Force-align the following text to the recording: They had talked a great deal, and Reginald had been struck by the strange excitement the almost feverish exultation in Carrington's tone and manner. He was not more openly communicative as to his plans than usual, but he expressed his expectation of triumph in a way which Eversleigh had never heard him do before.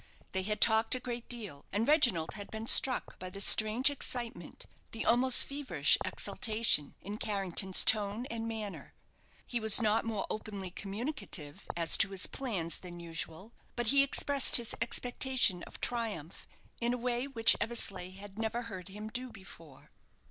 They 0.31 0.41
had 0.41 0.59
talked 0.61 0.95
a 0.95 0.99
great 0.99 1.29
deal, 1.29 1.63
and 1.71 1.87
Reginald 1.87 2.33
had 2.33 2.49
been 2.49 2.65
struck 2.65 3.19
by 3.19 3.29
the 3.29 3.39
strange 3.39 3.91
excitement 3.91 4.65
the 4.93 5.05
almost 5.05 5.45
feverish 5.45 5.95
exultation 6.03 6.95
in 7.03 7.19
Carrington's 7.19 7.83
tone 7.83 8.25
and 8.31 8.47
manner. 8.47 8.95
He 9.45 9.59
was 9.59 9.79
not 9.79 10.03
more 10.03 10.25
openly 10.27 10.71
communicative 10.71 11.67
as 11.77 11.97
to 11.97 12.09
his 12.09 12.25
plans 12.25 12.79
than 12.79 12.99
usual, 12.99 13.53
but 13.75 13.89
he 13.93 14.01
expressed 14.01 14.55
his 14.55 14.73
expectation 14.81 15.61
of 15.67 15.79
triumph 15.79 16.47
in 16.79 16.95
a 16.95 16.97
way 16.97 17.27
which 17.27 17.55
Eversleigh 17.61 18.15
had 18.17 18.39
never 18.39 18.63
heard 18.63 18.87
him 18.87 19.07
do 19.07 19.29
before. 19.31 19.91